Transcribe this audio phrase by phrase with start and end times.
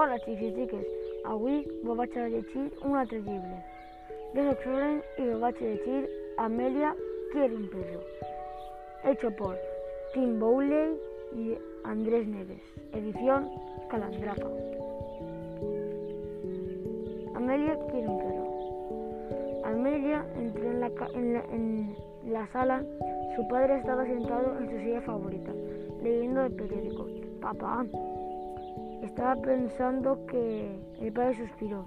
[0.00, 0.84] Hola xics i xiques,
[1.28, 3.56] avui vos vaig a llegir un altre llibre.
[4.32, 5.98] Jo soc Soren i vos vaig a llegir
[6.44, 6.92] Amelia
[7.32, 8.00] quiere un perro,
[9.04, 9.58] hecho por
[10.14, 10.96] Tim Bowley
[11.36, 12.62] y Andrés Neves,
[12.94, 13.50] edición
[13.90, 14.48] Calandraca.
[17.34, 18.46] Amelia quiere un perro.
[19.64, 21.94] Amelia entró en la- en
[22.24, 22.82] la sala.
[23.36, 25.52] Su padre estaba sentado en su silla favorita,
[26.02, 27.06] leyendo el periódico.
[27.42, 27.84] Papá,
[29.02, 31.84] estaba pensando que el padre suspiró.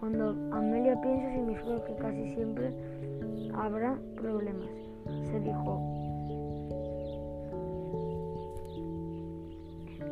[0.00, 2.72] Cuando Amelia piensa significa que casi siempre
[3.54, 4.68] habrá problemas.
[5.30, 5.80] Se dijo.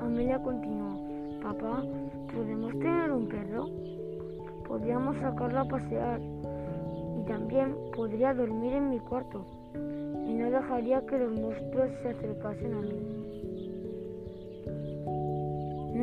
[0.00, 0.94] Amelia continuó.
[1.42, 1.82] Papá,
[2.34, 3.68] ¿podemos tener un perro?
[4.66, 9.44] Podríamos sacarlo a pasear y también podría dormir en mi cuarto
[10.26, 13.43] y no dejaría que los monstruos se acercasen a mí.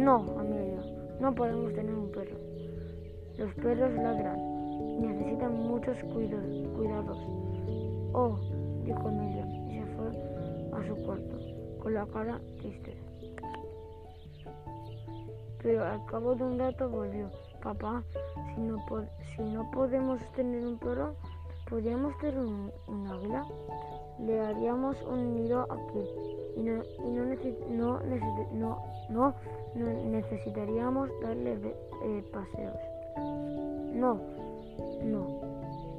[0.01, 0.81] No, Amelia,
[1.19, 2.35] no podemos tener un perro.
[3.37, 4.39] Los perros ladran
[4.97, 7.19] y necesitan muchos cuidados.
[8.13, 8.39] Oh,
[8.83, 10.07] dijo Amelia y se fue
[10.73, 11.37] a su cuarto
[11.83, 12.97] con la cara triste.
[15.61, 17.29] Pero al cabo de un rato volvió.
[17.61, 18.03] Papá,
[18.55, 21.13] si no, po- si no podemos tener un perro,
[21.71, 23.45] ¿podríamos tener un, águila?
[24.19, 26.03] Le haríamos un nido aquí
[26.57, 27.99] y no, y no, necesi- no,
[29.09, 29.33] no,
[29.73, 31.53] no, necesitaríamos darle
[32.03, 32.77] eh, paseos.
[33.95, 34.19] No,
[35.03, 35.41] no,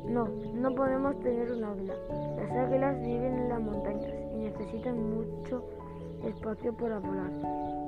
[0.06, 1.94] no, no podemos tener un águila.
[2.36, 5.64] Las águilas viven en las montañas y necesitan mucho
[6.22, 7.30] espacio para volar.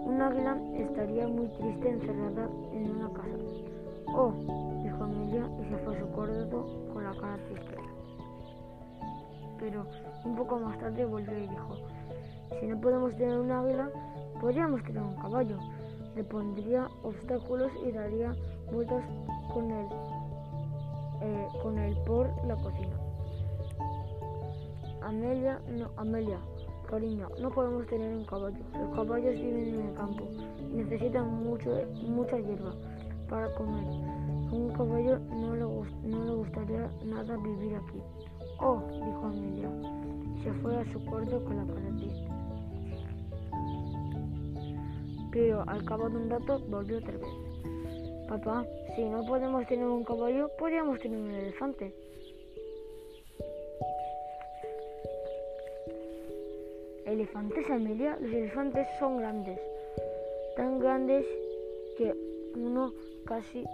[0.06, 3.38] Un águila estaría muy triste encerrada en una casa.
[4.16, 4.32] Oh,
[4.94, 7.76] dijo Amelia y se fue a su cuarto con la cara triste.
[9.58, 9.86] Pero
[10.24, 11.76] un poco más tarde volvió y dijo,
[12.60, 13.90] si no podemos tener un águila,
[14.40, 15.58] podríamos tener un caballo.
[16.14, 18.34] Le pondría obstáculos y daría
[18.72, 19.02] vueltas
[19.52, 19.86] con él,
[21.22, 22.96] eh, con él por la cocina.
[25.02, 26.38] Amelia, no, Amelia,
[26.88, 28.58] cariño, no podemos tener un caballo.
[28.78, 30.24] Los caballos viven en el campo
[30.60, 31.70] y necesitan mucho,
[32.06, 32.74] mucha hierba
[33.28, 34.13] para comer.
[34.54, 35.64] Un caballo no le,
[36.08, 38.00] no le gustaría nada vivir aquí.
[38.60, 39.68] Oh, dijo Amelia,
[40.44, 42.28] se fue a su cuarto con la cara triste.
[45.32, 47.28] Pero al cabo de un rato volvió otra vez.
[48.28, 51.92] Papá, si no podemos tener un caballo, podríamos tener un elefante.
[57.06, 58.16] ¿Elefantes, Amelia?
[58.20, 59.58] Los elefantes son grandes,
[60.56, 61.26] tan grandes
[61.98, 62.14] que
[62.54, 62.92] uno
[63.26, 63.64] casi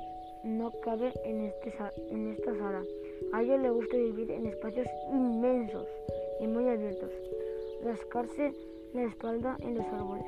[0.45, 1.73] no cabe en, este
[2.11, 2.83] en esta sala.
[3.33, 5.87] A ellos les gusta vivir en espacios inmensos
[6.41, 7.11] y muy abiertos,
[7.85, 8.53] rascarse
[8.93, 10.27] la espalda en los árboles.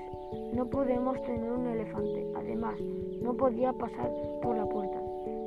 [0.52, 2.26] No podemos tener un elefante.
[2.36, 2.80] Además,
[3.20, 4.10] no podía pasar
[4.42, 4.98] por la puerta.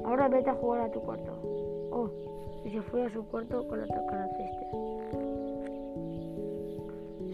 [0.06, 1.32] Ahora vete a jugar a tu cuarto.
[1.92, 2.10] Oh,
[2.66, 4.68] y se fue a su cuarto con la cara triste.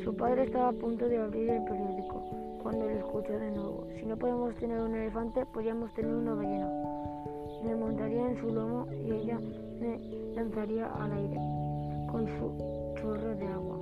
[0.03, 2.23] Su padre estaba a punto de abrir el periódico
[2.61, 3.87] cuando lo escuchó de nuevo.
[3.97, 6.80] Si no podemos tener un elefante, podríamos tener una ballena.
[7.63, 9.39] Me montaría en su lomo y ella
[9.79, 9.99] me
[10.35, 11.37] lanzaría al aire
[12.11, 13.77] con su chorro de agua.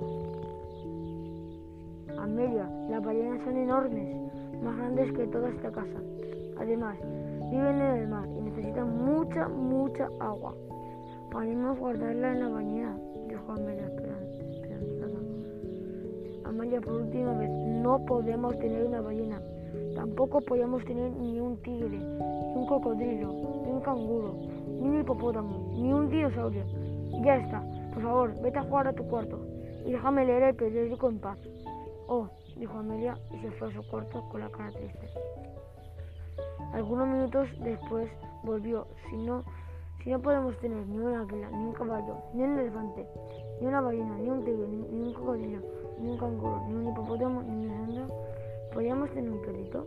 [2.18, 4.16] Amelia, las ballenas son enormes,
[4.62, 6.00] más grandes que toda esta casa.
[6.58, 6.96] Además,
[7.50, 10.54] viven en el mar y necesitan mucha, mucha agua.
[11.32, 12.96] Podemos guardarla en la bañera,
[13.28, 15.18] dijo Amelia esperan- esperanzada.
[16.44, 19.40] Amalia, por última vez, no podemos tener una ballena.
[19.94, 23.32] Tampoco podemos tener ni un tigre, ni un cocodrilo,
[23.80, 24.34] canguro,
[24.80, 26.64] ni un hipopótamo, ni un dinosaurio.
[27.24, 27.62] Ya está.
[27.92, 29.38] Por favor, vete a jugar a tu cuarto
[29.84, 31.38] y déjame leer el periódico en paz.
[32.08, 35.08] Oh, dijo Amelia y se fue a su cuarto con la cara triste.
[36.72, 38.08] Algunos minutos después
[38.44, 38.86] volvió.
[39.08, 39.44] Si no,
[40.02, 43.06] si no podemos tener ni un águila, ni un caballo, ni un elefante,
[43.60, 45.60] ni una ballena, ni un tigre, ni, ni un cocodrilo,
[46.00, 48.06] ni un canguro, ni un hipopótamo, ni un dinosaurio,
[48.72, 49.86] ¿podríamos tener un perrito?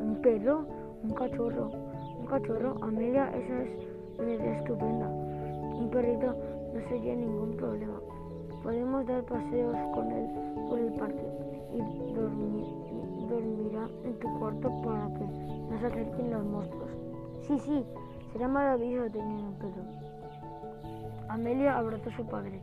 [0.00, 0.66] ¿Un perro?
[1.02, 1.87] ¿Un cachorro?
[2.18, 2.76] ¿Un cachorro?
[2.82, 3.70] Amelia, esa es
[4.18, 5.08] una idea estupenda.
[5.08, 6.34] Un perrito
[6.74, 8.00] no sería ningún problema.
[8.62, 10.28] Podemos dar paseos con él
[10.68, 11.26] por el parque
[11.72, 16.90] y dormi- y dormirá en tu cuarto para que no se acerquen los monstruos.
[17.42, 17.84] Sí, sí,
[18.32, 19.82] será maravilloso tener un perro.
[21.28, 22.60] Amelia abrazó a su padre.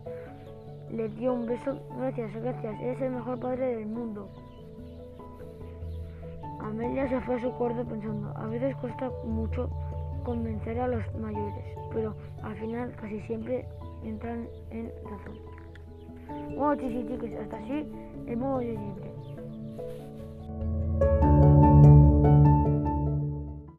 [0.92, 1.78] Le dio un beso.
[1.98, 2.80] Gracias, gracias.
[2.81, 4.28] Eres el mejor padre del mundo.
[6.75, 8.33] Amelia se fue a su cuarto pensando.
[8.36, 9.69] A veces cuesta mucho
[10.25, 11.63] convencer a los mayores,
[11.94, 12.13] pero
[12.44, 13.66] al final casi siempre
[14.04, 15.39] entran en razón.
[16.54, 17.88] Bueno, chicos y chicas, hasta así
[18.27, 19.13] el modo de libre.